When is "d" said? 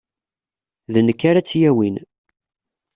0.93-0.95